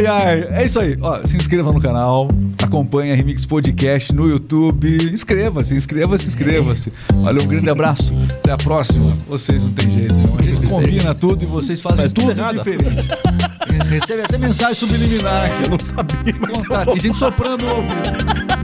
ai, 0.10 0.48
é 0.52 0.66
isso 0.66 0.80
aí. 0.80 0.98
Ó, 1.00 1.26
se 1.26 1.38
inscreva 1.38 1.72
no 1.72 1.80
canal, 1.80 2.30
acompanhe 2.62 3.12
a 3.12 3.16
Remix 3.16 3.46
Podcast 3.46 4.14
no 4.14 4.28
YouTube. 4.28 5.12
Inscreva-se, 5.12 5.76
inscreva-se, 5.76 6.28
inscreva-se. 6.28 6.92
Valeu, 7.16 7.44
um 7.44 7.48
grande 7.48 7.70
abraço. 7.70 8.14
Até 8.40 8.52
a 8.52 8.58
próxima. 8.58 9.16
Vocês 9.28 9.64
não 9.64 9.72
tem 9.74 9.90
jeito, 9.92 10.14
não. 10.14 10.38
A 10.38 10.42
gente 10.42 10.68
combina 10.68 11.16
tudo 11.16 11.44
e 11.44 11.46
vocês 11.46 11.82
fazem 11.82 12.00
Faz 12.00 12.14
tudo 12.14 12.34
tudo, 12.34 12.54
diferente. 12.54 13.08
Recebe 13.90 14.22
até 14.22 14.38
mensagem 14.38 14.76
subliminar. 14.76 15.50
Eu 15.64 15.72
não 15.72 15.80
sabia, 15.80 16.36
mas 16.40 16.64
eu 16.64 16.70
Contato. 16.70 16.98
E 16.98 17.00
gente 17.00 17.18
soprando 17.18 17.66
no 17.66 17.76
ouvido. 17.76 18.59